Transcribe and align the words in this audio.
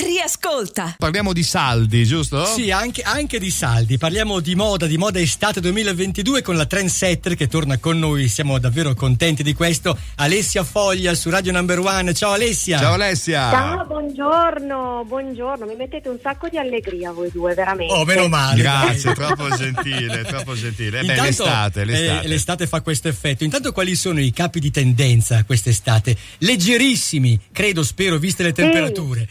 Riascolta. 0.00 0.94
Parliamo 0.96 1.32
di 1.32 1.42
saldi, 1.42 2.04
giusto? 2.04 2.44
Sì, 2.44 2.70
anche, 2.70 3.02
anche 3.02 3.40
di 3.40 3.50
saldi. 3.50 3.98
Parliamo 3.98 4.38
di 4.38 4.54
moda, 4.54 4.86
di 4.86 4.96
moda 4.96 5.18
estate 5.18 5.60
2022 5.60 6.40
con 6.40 6.54
la 6.56 6.66
trendsetter 6.66 7.34
che 7.34 7.48
torna 7.48 7.78
con 7.78 7.98
noi. 7.98 8.28
Siamo 8.28 8.58
davvero 8.60 8.94
contenti 8.94 9.42
di 9.42 9.54
questo. 9.54 9.98
Alessia 10.16 10.62
Foglia 10.62 11.14
su 11.14 11.30
Radio 11.30 11.50
Number 11.50 11.80
One. 11.80 12.14
Ciao 12.14 12.30
Alessia. 12.30 12.78
Ciao 12.78 12.92
Alessia. 12.92 13.50
Ciao, 13.50 13.86
buongiorno, 13.86 15.04
buongiorno. 15.04 15.66
Mi 15.66 15.74
mettete 15.74 16.08
un 16.08 16.18
sacco 16.22 16.48
di 16.48 16.58
allegria 16.58 17.10
voi 17.10 17.30
due, 17.32 17.54
veramente. 17.54 17.92
Oh, 17.92 18.04
meno 18.04 18.28
male. 18.28 18.60
Grazie, 18.62 19.12
troppo 19.14 19.48
gentile, 19.56 20.22
troppo 20.22 20.54
gentile. 20.54 21.00
Eh 21.00 21.04
beh, 21.06 21.12
Intanto, 21.12 21.24
l'estate, 21.24 21.80
eh, 21.82 21.84
l'estate. 21.84 22.28
l'estate 22.28 22.66
fa 22.68 22.80
questo 22.82 23.08
effetto. 23.08 23.42
Intanto 23.42 23.72
quali 23.72 23.96
sono 23.96 24.20
i 24.20 24.30
capi 24.32 24.60
di 24.60 24.70
tendenza 24.70 25.42
quest'estate? 25.44 26.16
Leggerissimi, 26.38 27.38
credo, 27.50 27.82
spero, 27.82 28.16
viste 28.18 28.44
le 28.44 28.50
Sì. 28.50 28.54
temperature. 28.54 29.26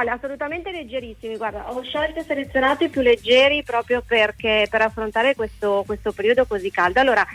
No, 0.00 0.10
assolutamente 0.10 0.70
leggerissimi. 0.70 1.36
Guarda, 1.36 1.70
ho 1.72 1.82
scelto 1.82 2.20
e 2.20 2.24
selezionato 2.24 2.84
i 2.84 2.88
più 2.88 3.02
leggeri 3.02 3.62
proprio 3.62 4.02
perché 4.06 4.66
per 4.70 4.80
affrontare 4.80 5.34
questo, 5.34 5.82
questo 5.86 6.12
periodo 6.12 6.46
così 6.46 6.70
caldo. 6.70 7.00
Allora, 7.00 7.26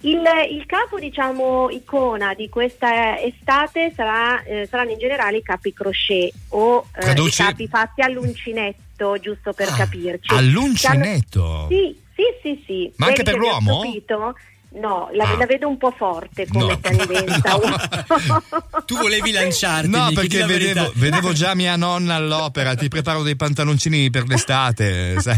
il, 0.00 0.20
il 0.50 0.66
capo, 0.66 0.98
diciamo, 0.98 1.70
icona 1.70 2.34
di 2.34 2.48
questa 2.50 3.18
estate 3.18 3.92
sarà, 3.96 4.42
eh, 4.42 4.66
saranno 4.68 4.90
in 4.90 4.98
generale 4.98 5.38
i 5.38 5.42
capi 5.42 5.72
crochet 5.72 6.32
o 6.48 6.86
eh, 6.96 7.12
i 7.12 7.30
capi 7.30 7.66
fatti 7.68 8.02
all'uncinetto, 8.02 9.18
giusto 9.18 9.52
per 9.52 9.68
Ah, 9.68 9.76
capirci. 9.76 10.34
all'uncinetto? 10.34 11.66
Sì, 11.70 11.96
sì, 12.14 12.22
sì, 12.42 12.62
sì. 12.66 12.92
Ma 12.96 13.06
anche 13.06 13.22
Vedi 13.22 13.36
per 13.38 13.40
l'uomo? 13.48 13.80
stupito? 13.80 14.36
No, 14.74 15.10
la, 15.12 15.24
Ah. 15.32 15.36
la 15.36 15.46
vedo 15.46 15.68
un 15.68 15.76
po' 15.76 15.90
forte 15.90 16.46
come 16.48 16.64
No. 16.66 16.80
tendenza. 16.80 17.58
tu 18.86 18.96
volevi 18.96 19.30
lanciarti. 19.32 19.88
No, 19.90 20.10
perché 20.14 20.44
vedevo, 20.46 20.90
vedevo 20.94 21.32
già 21.32 21.54
mia 21.54 21.76
nonna 21.76 22.14
all'opera, 22.14 22.74
ti 22.74 22.88
preparo 22.88 23.22
dei 23.22 23.36
pantaloncini 23.36 24.08
per 24.10 24.24
l'estate. 24.26 25.20
sai? 25.20 25.36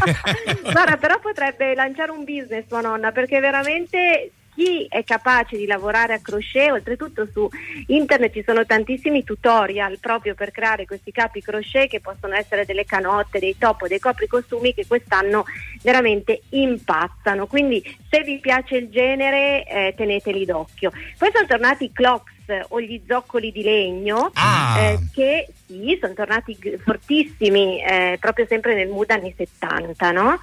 Guarda, 0.63 0.97
però 0.97 1.19
potrebbe 1.21 1.75
lanciare 1.75 2.11
un 2.13 2.25
business 2.25 2.67
tua 2.69 2.81
nonna 2.81 3.11
perché 3.11 3.41
veramente 3.41 4.31
chi 4.55 4.87
è 4.89 5.03
capace 5.05 5.57
di 5.57 5.67
lavorare 5.67 6.15
a 6.15 6.21
crochet, 6.21 6.71
oltretutto 6.71 7.27
su 7.31 7.49
internet 7.87 8.33
ci 8.33 8.43
sono 8.47 8.65
tantissimi 8.65 9.25
tutorial 9.25 9.99
proprio 9.99 10.35
per 10.35 10.51
creare 10.51 10.87
questi 10.87 11.13
capi 11.13 11.43
crochet 11.43 11.89
che 11.89 12.01
possono 12.01 12.35
essere 12.35 12.65
delle 12.65 12.85
canotte, 12.85 13.39
dei 13.39 13.57
top 13.59 13.83
o 13.83 13.89
dei 13.89 13.99
copri 13.99 14.27
costumi 14.27 14.75
che 14.75 14.87
quest'anno 14.87 15.45
veramente 15.83 16.43
impazzano. 16.51 17.47
Quindi 17.47 17.83
se 18.09 18.23
vi 18.23 18.39
piace 18.39 18.77
il 18.77 18.91
genere 18.91 19.65
eh, 19.67 19.95
teneteli 19.97 20.45
d'occhio. 20.45 20.93
Poi 21.19 21.31
sono 21.33 21.47
tornati 21.47 21.85
i 21.85 21.93
clocks 21.93 22.34
o 22.69 22.81
gli 22.81 23.01
zoccoli 23.07 23.51
di 23.53 23.63
legno 23.63 24.31
Ah. 24.35 24.79
eh, 24.79 24.99
che 25.13 25.49
sì, 25.67 25.97
sono 26.01 26.13
tornati 26.15 26.57
fortissimi 26.85 27.83
eh, 27.83 28.17
proprio 28.21 28.47
sempre 28.47 28.75
nel 28.75 28.89
mood 28.89 29.11
anni 29.11 29.33
70, 29.37 30.11
no? 30.13 30.39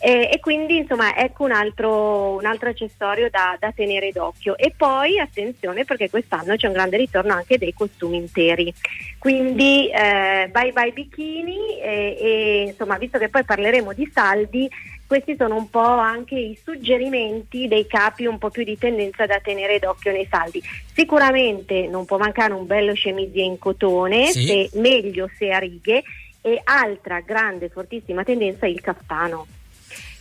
E, 0.00 0.30
e 0.32 0.40
quindi 0.40 0.76
insomma 0.78 1.16
ecco 1.16 1.44
un 1.44 1.52
altro, 1.52 2.36
un 2.36 2.44
altro 2.44 2.68
accessorio 2.70 3.30
da, 3.30 3.56
da 3.58 3.72
tenere 3.72 4.12
d'occhio. 4.12 4.56
E 4.56 4.72
poi 4.76 5.18
attenzione 5.18 5.84
perché 5.84 6.10
quest'anno 6.10 6.56
c'è 6.56 6.66
un 6.66 6.74
grande 6.74 6.96
ritorno 6.96 7.32
anche 7.32 7.58
dei 7.58 7.72
costumi 7.72 8.16
interi. 8.18 8.72
Quindi 9.18 9.88
eh, 9.90 10.48
bye 10.52 10.72
bye 10.72 10.92
bikini 10.92 11.80
e, 11.80 12.16
e 12.20 12.64
insomma 12.68 12.98
visto 12.98 13.18
che 13.18 13.28
poi 13.28 13.44
parleremo 13.44 13.92
di 13.92 14.08
saldi, 14.12 14.68
questi 15.08 15.34
sono 15.38 15.56
un 15.56 15.70
po' 15.70 15.80
anche 15.80 16.34
i 16.36 16.58
suggerimenti 16.62 17.66
dei 17.66 17.86
capi 17.86 18.26
un 18.26 18.36
po' 18.38 18.50
più 18.50 18.62
di 18.62 18.76
tendenza 18.78 19.24
da 19.26 19.40
tenere 19.40 19.78
d'occhio 19.78 20.12
nei 20.12 20.28
saldi. 20.30 20.62
Sicuramente 20.94 21.86
non 21.88 22.04
può 22.04 22.18
mancare 22.18 22.52
un 22.52 22.66
bello 22.66 22.92
chemisier 22.92 23.46
in 23.46 23.58
cotone, 23.58 24.26
Sì. 24.26 24.44
se- 24.46 24.70
meglio 24.74 25.28
se 25.38 25.50
a 25.50 25.58
righe, 25.58 26.02
e 26.42 26.60
altra 26.62 27.20
grande, 27.20 27.70
fortissima 27.70 28.22
tendenza 28.22 28.66
il 28.66 28.80
caftano. 28.82 29.46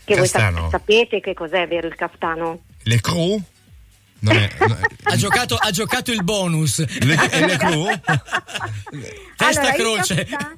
Che 0.06 0.16
voi 0.16 0.28
Caftano? 0.30 0.58
sap- 0.62 0.72
sapete 0.72 1.20
che 1.20 1.34
cos'è 1.34 1.68
vero 1.68 1.88
il 1.88 1.96
caftano? 1.96 2.60
Le 2.84 3.02
cru? 3.02 3.38
Non 4.20 4.36
è, 4.36 4.50
no, 4.68 4.78
Ha 5.04 5.16
giocato, 5.16 5.56
ha 5.56 5.70
giocato 5.72 6.12
il 6.12 6.24
bonus. 6.24 6.80
le, 7.06 7.18
e 7.32 7.46
le 7.46 7.58
cru? 7.58 7.86
Testa 9.36 9.62
Allora, 9.62 9.76
il 9.76 9.82
croce. 9.82 10.26
cafta- 10.26 10.56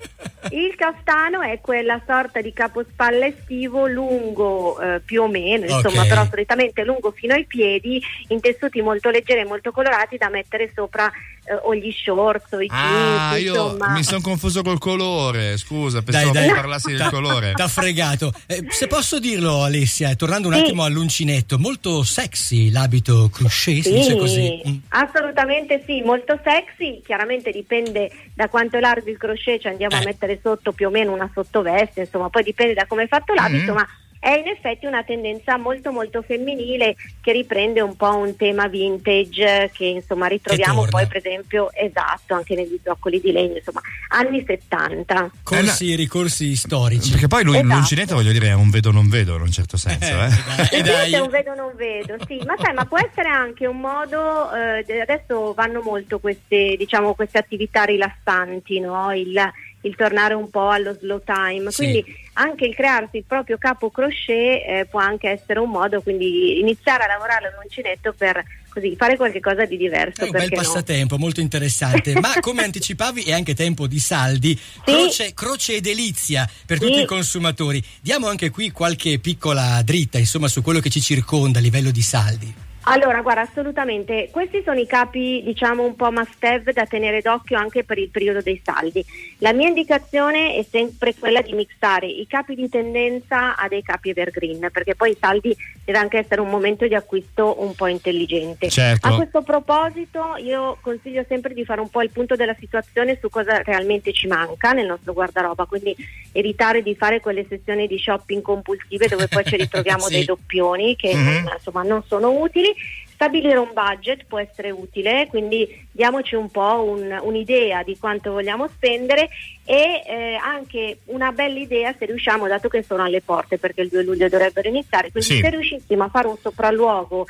Il 0.51 0.75
caftano 0.75 1.41
è 1.41 1.59
quella 1.59 2.01
sorta 2.05 2.39
di 2.41 2.53
capospalla 2.53 3.25
estivo 3.25 3.87
lungo 3.87 4.79
eh, 4.79 5.01
più 5.01 5.23
o 5.23 5.27
meno, 5.27 5.65
insomma, 5.65 6.01
Ok. 6.03 6.07
però 6.07 6.25
solitamente 6.29 6.83
lungo 6.85 7.11
fino 7.11 7.33
ai 7.33 7.45
piedi, 7.45 8.01
in 8.29 8.39
tessuti 8.39 8.81
molto 8.81 9.09
leggeri 9.09 9.41
e 9.41 9.45
molto 9.45 9.71
colorati 9.71 10.15
da 10.17 10.29
mettere 10.29 10.71
sopra 10.73 11.11
eh, 11.49 11.59
o 11.63 11.73
gli 11.73 11.91
shorts 11.91 12.51
o 12.53 12.61
i 12.61 12.67
Ah, 12.71 13.31
jeans, 13.33 13.43
io 13.43 13.53
insomma. 13.63 13.89
mi 13.93 14.03
sono 14.03 14.21
confuso 14.21 14.61
col 14.61 14.77
colore. 14.77 15.57
Scusa, 15.57 16.01
pensavo 16.03 16.31
Dai, 16.31 16.43
che 16.43 16.47
dai. 16.49 16.55
parlassi 16.59 16.91
del 16.93 17.09
colore. 17.09 17.53
T'ha 17.53 17.67
fregato. 17.67 18.31
Eh, 18.45 18.65
se 18.69 18.87
posso 18.87 19.19
dirlo, 19.19 19.63
Alessia, 19.63 20.15
tornando 20.15 20.47
un 20.47 20.53
Sì. 20.55 20.59
attimo 20.61 20.83
all'uncinetto, 20.83 21.57
molto 21.57 22.03
sexy 22.03 22.71
l'abito 22.71 23.29
crochet, 23.33 23.81
si 23.81 23.91
dice 23.93 24.15
così. 24.15 24.61
Mm. 24.67 24.75
assolutamente 24.89 25.83
sì, 25.85 26.01
molto 26.01 26.39
sexy, 26.43 27.01
chiaramente 27.03 27.51
dipende 27.51 28.11
da 28.33 28.47
quanto 28.49 28.77
è 28.77 28.79
largo 28.79 29.09
il 29.09 29.17
crochet, 29.17 29.59
ci 29.61 29.67
andiamo 29.67 29.95
Eh. 29.95 29.99
a 29.99 30.03
mettere 30.03 30.39
sotto 30.41 30.71
più 30.71 30.87
o 30.87 30.89
meno 30.89 31.13
una 31.13 31.29
sottoveste, 31.33 32.01
insomma, 32.01 32.29
poi 32.29 32.43
dipende 32.43 32.73
da 32.73 32.85
come 32.87 33.03
è 33.03 33.07
fatto 33.07 33.33
l'abito, 33.33 33.71
Mhm. 33.71 33.77
ma 33.77 33.87
è 34.19 34.31
in 34.31 34.47
effetti 34.47 34.85
una 34.85 35.03
tendenza 35.03 35.57
molto 35.57 35.91
molto 35.91 36.21
femminile 36.21 36.95
che 37.21 37.31
riprende 37.31 37.79
un 37.79 37.95
po' 37.95 38.17
un 38.17 38.35
tema 38.35 38.67
vintage 38.67 39.63
eh, 39.63 39.71
che 39.71 39.85
insomma 39.85 40.27
ritroviamo 40.27 40.85
poi 40.85 41.07
per 41.07 41.17
esempio 41.17 41.71
esatto 41.73 42.33
anche 42.33 42.55
negli 42.55 42.77
zoccoli 42.83 43.21
di 43.21 43.31
legno, 43.31 43.55
insomma, 43.57 43.81
anni 44.09 44.43
70. 44.45 45.31
Corsi 45.43 45.93
e 45.93 45.95
ricorsi 45.95 46.55
storici. 46.55 47.11
Perché 47.11 47.27
poi 47.27 47.43
lui, 47.43 47.57
Esatto. 47.57 47.73
l'uncinetto, 47.73 48.15
voglio 48.15 48.31
dire, 48.31 48.47
è 48.47 48.53
un 48.53 48.69
vedo 48.69 48.91
non 48.91 49.07
vedo 49.09 49.35
in 49.35 49.41
un 49.41 49.51
certo 49.51 49.77
senso. 49.77 50.05
Eh. 50.05 50.77
Eh, 50.77 50.81
dai. 50.81 51.09
se 51.11 51.19
un 51.19 51.29
vedo 51.29 51.53
non 51.55 51.71
vedo, 51.75 52.15
sì, 52.27 52.41
ma 52.45 52.55
sai, 52.61 52.73
ma 52.73 52.85
può 52.85 52.97
essere 52.97 53.29
anche 53.29 53.65
un 53.65 53.79
modo, 53.79 54.51
eh, 54.53 54.83
de- 54.85 55.01
adesso 55.01 55.53
vanno 55.53 55.81
molto 55.81 56.19
queste, 56.19 56.75
diciamo, 56.77 57.13
queste 57.13 57.37
attività 57.37 57.83
rilassanti, 57.83 58.79
no? 58.79 59.13
il, 59.13 59.39
il 59.81 59.95
tornare 59.95 60.33
un 60.33 60.49
po' 60.49 60.69
allo 60.69 60.93
slow 60.99 61.21
time, 61.23 61.71
Sì. 61.71 61.75
quindi 61.83 62.05
anche 62.33 62.65
il 62.65 62.75
crearsi 62.75 63.17
il 63.17 63.23
proprio 63.25 63.57
capo 63.57 63.89
crochet 63.89 64.27
eh, 64.67 64.87
può 64.89 64.99
anche 64.99 65.29
essere 65.29 65.59
un 65.59 65.69
modo, 65.69 66.01
quindi 66.01 66.59
iniziare 66.59 67.03
a 67.03 67.07
lavorare 67.07 67.47
all'uncinetto 67.47 68.13
per 68.17 68.43
così 68.67 68.95
fare 68.97 69.15
qualcosa 69.17 69.65
di 69.65 69.77
diverso. 69.77 70.21
È 70.21 70.25
un 70.25 70.31
bel 70.31 70.41
perché 70.41 70.55
no? 70.55 70.61
passatempo, 70.61 71.17
molto 71.17 71.39
interessante. 71.39 72.13
Ma 72.19 72.33
come 72.41 72.63
anticipavi 72.63 73.23
è 73.23 73.31
anche 73.31 73.55
tempo 73.55 73.87
di 73.87 73.99
saldi, 73.99 74.59
croce, 74.83 75.33
croce 75.33 75.75
e 75.75 75.81
delizia 75.81 76.47
per 76.65 76.77
Sì. 76.79 76.85
tutti 76.85 76.99
i 77.01 77.05
consumatori. 77.05 77.83
Diamo 78.01 78.27
anche 78.27 78.49
qui 78.49 78.71
qualche 78.71 79.17
piccola 79.19 79.81
dritta, 79.83 80.17
insomma, 80.17 80.47
su 80.47 80.61
quello 80.61 80.79
che 80.81 80.89
ci 80.89 81.01
circonda 81.01 81.59
a 81.59 81.61
livello 81.61 81.89
di 81.91 82.01
saldi. 82.01 82.53
Allora, 82.91 83.21
guarda, 83.21 83.41
assolutamente. 83.41 84.29
Questi 84.31 84.61
sono 84.63 84.79
i 84.79 84.87
capi, 84.87 85.41
diciamo, 85.43 85.83
un 85.83 85.95
po' 85.95 86.11
must 86.11 86.43
have 86.43 86.73
da 86.73 86.85
tenere 86.85 87.21
d'occhio 87.21 87.57
anche 87.57 87.83
per 87.83 87.97
il 87.97 88.09
periodo 88.09 88.41
dei 88.41 88.59
saldi. 88.63 89.03
La 89.39 89.53
mia 89.53 89.67
indicazione 89.67 90.55
è 90.55 90.65
sempre 90.69 91.13
quella 91.15 91.41
di 91.41 91.53
mixare 91.53 92.07
i 92.07 92.25
capi 92.27 92.55
di 92.55 92.67
tendenza 92.69 93.55
a 93.55 93.67
dei 93.67 93.81
capi 93.83 94.09
evergreen, 94.09 94.69
perché 94.71 94.95
poi 94.95 95.11
i 95.11 95.17
saldi 95.19 95.55
deve 95.85 95.97
anche 95.99 96.17
essere 96.17 96.41
un 96.41 96.49
momento 96.49 96.87
di 96.87 96.95
acquisto 96.95 97.61
un 97.61 97.73
po' 97.75 97.87
intelligente. 97.87 98.69
Certo. 98.69 99.07
A 99.07 99.15
questo 99.15 99.41
proposito, 99.43 100.35
io 100.37 100.77
consiglio 100.81 101.23
sempre 101.27 101.53
di 101.53 101.65
fare 101.65 101.81
un 101.81 101.89
po' 101.89 102.01
il 102.01 102.09
punto 102.09 102.35
della 102.35 102.55
situazione 102.59 103.17
su 103.21 103.29
cosa 103.29 103.61
realmente 103.63 104.11
ci 104.13 104.27
manca 104.27 104.71
nel 104.73 104.87
nostro 104.87 105.13
guardaroba, 105.13 105.65
quindi 105.65 105.95
evitare 106.31 106.81
di 106.81 106.95
fare 106.95 107.19
quelle 107.19 107.45
sessioni 107.47 107.87
di 107.87 107.97
shopping 107.97 108.41
compulsive 108.41 109.07
dove 109.07 109.27
poi 109.27 109.43
ci 109.45 109.55
ritroviamo 109.57 110.03
Sì. 110.09 110.13
dei 110.15 110.25
doppioni 110.25 110.95
che 110.95 111.13
Mhm. 111.15 111.23
non- 111.43 111.53
insomma 111.55 111.83
non 111.83 112.03
sono 112.07 112.31
utili. 112.31 112.73
Stabilire 113.19 113.57
un 113.57 113.71
budget 113.73 114.23
può 114.25 114.39
essere 114.39 114.71
utile, 114.71 115.27
quindi 115.27 115.85
diamoci 115.91 116.35
un 116.35 116.49
po' 116.49 116.83
un- 116.83 117.19
un'idea 117.21 117.83
di 117.83 117.97
quanto 117.97 118.31
vogliamo 118.31 118.69
spendere 118.69 119.27
e 119.65 120.01
eh, 120.05 120.35
anche 120.41 120.99
una 121.07 121.33
bella 121.33 121.59
idea 121.59 121.93
se 121.99 122.05
riusciamo, 122.05 122.47
dato 122.47 122.69
che 122.69 122.81
sono 122.81 123.03
alle 123.03 123.19
porte 123.21 123.57
perché 123.57 123.81
il 123.81 123.89
2 123.89 124.03
luglio 124.03 124.29
dovrebbero 124.29 124.69
iniziare, 124.69 125.11
quindi 125.11 125.33
Sì. 125.35 125.39
se 125.41 125.49
riuscissimo 125.49 126.03
a 126.05 126.07
fare 126.09 126.27
un 126.27 126.37
sopralluogo 126.37 127.27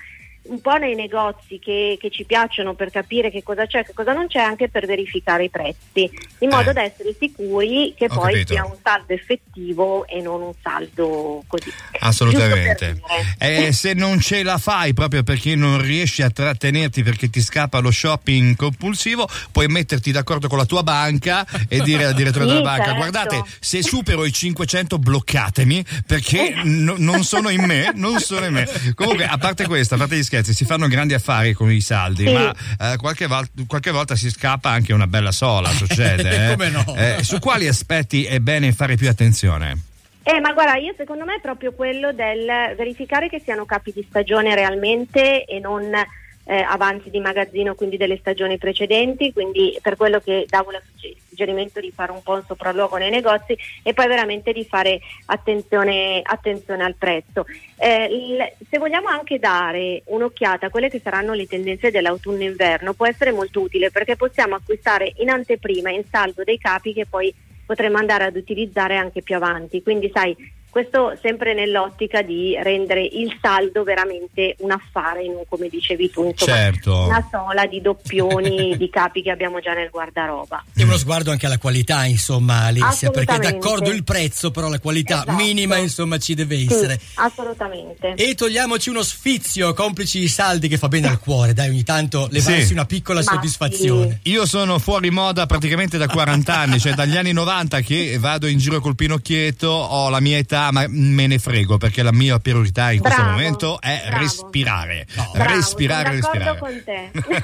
un 0.49 0.61
po' 0.61 0.75
nei 0.77 0.95
negozi 0.95 1.59
che, 1.59 1.97
che 1.99 2.09
ci 2.09 2.23
piacciono 2.25 2.73
per 2.73 2.89
capire 2.91 3.29
che 3.31 3.43
cosa 3.43 3.65
c'è 3.65 3.79
e 3.79 3.83
che 3.85 3.93
cosa 3.93 4.13
non 4.13 4.27
c'è, 4.27 4.39
anche 4.39 4.67
per 4.69 4.85
verificare 4.85 5.45
i 5.45 5.49
prezzi, 5.49 6.09
in 6.39 6.49
modo 6.49 6.69
Eh. 6.71 6.73
da 6.73 6.83
essere 6.83 7.15
sicuri 7.19 7.93
che 7.95 8.05
Ho 8.09 8.15
poi 8.15 8.31
capito. 8.33 8.53
sia 8.53 8.65
un 8.65 8.75
saldo 8.81 9.13
effettivo 9.13 10.07
e 10.07 10.21
non 10.21 10.41
un 10.41 10.53
saldo 10.61 11.43
così. 11.47 11.71
Assolutamente. 11.99 12.93
Giusto 12.93 13.07
per 13.07 13.25
dire. 13.37 13.67
E 13.67 13.71
se 13.73 13.93
non 13.93 14.19
ce 14.19 14.43
la 14.43 14.57
fai 14.57 14.93
proprio 14.93 15.23
perché 15.23 15.55
non 15.55 15.81
riesci 15.81 16.21
a 16.21 16.29
trattenerti 16.29 17.03
perché 17.03 17.29
ti 17.29 17.41
scappa 17.41 17.79
lo 17.79 17.91
shopping 17.91 18.55
compulsivo, 18.55 19.27
puoi 19.51 19.67
metterti 19.67 20.11
d'accordo 20.11 20.47
con 20.47 20.57
la 20.57 20.65
tua 20.65 20.83
banca 20.83 21.45
e 21.67 21.81
dire 21.81 22.05
al 22.05 22.13
direttore 22.13 22.45
Sì, 22.45 22.51
della 22.51 22.61
banca: 22.61 22.83
certo. 22.85 22.97
guardate, 22.97 23.43
se 23.59 23.81
supero 23.83 24.25
i 24.25 24.31
500 24.31 24.97
bloccatemi 24.97 25.85
perché 26.07 26.53
no- 26.65 26.95
non 26.97 27.23
sono 27.23 27.49
in 27.49 27.63
me, 27.63 27.91
non 27.93 28.19
sono 28.19 28.45
in 28.45 28.53
me. 28.53 28.67
Comunque, 28.95 29.25
a 29.25 29.37
parte 29.37 29.65
questo, 29.67 29.95
a 29.95 29.97
parte 29.97 30.15
gli 30.15 30.23
scherzi, 30.23 30.37
scherzi, 30.39 30.53
si 30.53 30.65
fanno 30.65 30.87
grandi 30.87 31.13
affari 31.13 31.53
con 31.53 31.71
i 31.71 31.81
saldi, 31.81 32.25
Sì. 32.25 32.33
ma 32.33 32.53
eh, 32.79 32.97
qualche, 32.97 33.27
vol- 33.27 33.47
qualche 33.67 33.91
volta 33.91 34.15
si 34.15 34.29
scappa 34.29 34.69
anche 34.69 34.93
una 34.93 35.07
bella 35.07 35.31
sola, 35.31 35.69
succede. 35.69 36.47
eh. 36.51 36.55
Come 36.55 36.69
no? 36.69 36.83
Eh, 36.95 37.23
su 37.23 37.39
quali 37.39 37.67
aspetti 37.67 38.25
è 38.25 38.39
bene 38.39 38.71
fare 38.71 38.95
più 38.95 39.09
attenzione? 39.09 39.77
Eh, 40.23 40.39
ma 40.39 40.53
guarda, 40.53 40.75
io 40.77 40.93
secondo 40.97 41.25
me 41.25 41.35
è 41.35 41.41
proprio 41.41 41.71
quello 41.73 42.11
del 42.13 42.75
verificare 42.77 43.29
che 43.29 43.41
siano 43.43 43.65
capi 43.65 43.91
di 43.93 44.05
stagione 44.07 44.53
realmente 44.53 45.45
e 45.45 45.59
non 45.59 45.83
eh, 45.93 46.61
avanzi 46.61 47.09
di 47.09 47.19
magazzino, 47.19 47.73
quindi 47.73 47.97
delle 47.97 48.17
stagioni 48.17 48.57
precedenti, 48.57 49.33
quindi 49.33 49.77
per 49.81 49.95
quello 49.95 50.19
che 50.19 50.45
davo 50.47 50.71
la 50.71 50.81
sugge- 50.85 51.15
suggerimento 51.39 51.79
di 51.79 51.91
fare 51.91 52.11
un 52.11 52.21
po' 52.21 52.33
un 52.33 52.43
sopralluogo 52.45 52.97
nei 52.97 53.09
negozi 53.09 53.57
e 53.81 53.93
poi 53.93 54.07
veramente 54.07 54.51
di 54.51 54.65
fare 54.65 54.99
attenzione, 55.27 56.21
attenzione 56.21 56.83
al 56.83 56.95
prezzo. 56.95 57.45
Eh, 57.77 58.03
il- 58.05 58.51
se 58.69 58.77
vogliamo 58.77 59.07
anche 59.07 59.39
dare 59.39 60.01
un'occhiata 60.05 60.65
a 60.65 60.69
quelle 60.69 60.89
che 60.89 60.99
saranno 61.01 61.33
le 61.33 61.47
tendenze 61.47 61.91
dell'autunno-inverno 61.91 62.93
può 62.93 63.07
essere 63.07 63.31
molto 63.31 63.61
utile 63.61 63.89
perché 63.89 64.17
possiamo 64.17 64.55
acquistare 64.55 65.13
in 65.17 65.29
anteprima, 65.29 65.89
in 65.89 66.03
saldo 66.11 66.43
dei 66.43 66.57
capi 66.57 66.93
che 66.93 67.05
poi 67.05 67.33
potremo 67.65 67.97
andare 67.97 68.25
ad 68.25 68.35
utilizzare 68.35 68.97
anche 68.97 69.21
più 69.21 69.35
avanti. 69.35 69.81
Quindi 69.81 70.11
sai, 70.13 70.35
questo 70.69 71.17
sempre 71.21 71.53
nell'ottica 71.53 72.21
di 72.21 72.57
rendere 72.61 73.03
il 73.03 73.35
saldo 73.41 73.83
veramente 73.83 74.55
un 74.59 74.71
affare, 74.71 75.25
non 75.27 75.43
come 75.49 75.67
dicevi 75.69 76.09
tu, 76.11 76.25
insomma, 76.27 76.55
Certo. 76.57 77.05
una 77.05 77.27
sola 77.31 77.65
di 77.65 77.81
doppioni 77.81 78.77
di 78.77 78.89
capi 78.89 79.21
che 79.21 79.31
abbiamo 79.31 79.59
già 79.59 79.73
nel 79.73 79.89
guardaroba. 79.89 80.63
E 80.75 80.83
uno 80.83 80.97
sguardo 80.97 81.31
anche 81.31 81.45
alla 81.47 81.57
qualità, 81.57 82.05
insomma, 82.05 82.65
Alessia, 82.65 83.09
perché 83.09 83.37
d'accordo 83.39 83.89
il 83.89 84.03
prezzo, 84.03 84.51
però 84.51 84.69
la 84.69 84.79
qualità 84.79 85.21
Esatto. 85.23 85.31
minima, 85.33 85.77
insomma, 85.77 86.17
ci 86.17 86.33
deve 86.35 86.57
Sì, 86.57 86.67
essere. 86.69 86.99
assolutamente. 87.15 88.13
E 88.15 88.35
togliamoci 88.35 88.89
uno 88.89 89.01
sfizio, 89.01 89.73
complici 89.73 90.19
i 90.19 90.27
saldi 90.27 90.67
che 90.67 90.77
fa 90.77 90.87
bene 90.87 91.07
al 91.07 91.19
cuore, 91.19 91.53
dai, 91.53 91.69
ogni 91.69 91.83
tanto 91.83 92.27
levarsi 92.31 92.67
Sì. 92.67 92.73
una 92.73 92.85
piccola 92.85 93.21
Ma 93.23 93.31
soddisfazione. 93.31 94.19
Io 94.23 94.45
sono 94.45 94.77
fuori 94.79 95.09
moda 95.09 95.45
praticamente 95.45 95.97
da 95.97 96.07
40 96.07 96.55
anni, 96.55 96.79
cioè 96.79 96.93
dagli 96.93 97.17
anni 97.17 97.31
90 97.33 97.81
che 97.81 98.17
vado 98.19 98.47
in 98.47 98.57
giro 98.59 98.79
col 98.79 98.95
pinocchietto, 98.95 99.67
ho 99.67 100.09
la 100.09 100.19
mia 100.19 100.37
età, 100.37 100.57
ma 100.71 100.85
me 100.87 101.27
ne 101.27 101.39
frego 101.39 101.77
perché 101.77 102.03
la 102.03 102.11
mia 102.13 102.37
priorità 102.39 102.91
in 102.91 102.99
questo 102.99 103.21
Bravo, 103.21 103.35
momento 103.37 103.79
è 103.81 104.01
bravo. 104.07 104.21
respirare. 104.23 105.05
Bravo, 105.13 105.55
respirare, 105.55 106.21
sono 106.21 106.33
respirare. 106.33 106.43
d'accordo 106.45 106.65
con 106.65 106.83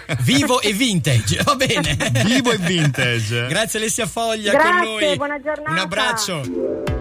te. 0.08 0.16
Vivo 0.24 0.62
e 0.62 0.74
vintage, 0.74 1.42
va 1.44 1.56
bene. 1.56 1.98
Vivo 2.24 2.52
e 2.52 2.58
vintage. 2.58 3.48
Grazie 3.48 3.80
Alessia 3.80 4.06
Foglia 4.06 4.52
Grazie, 4.52 4.72
con 4.72 4.80
noi. 4.90 5.16
buona 5.18 5.42
giornata. 5.42 5.72
Un 5.72 5.78
abbraccio. 5.78 6.95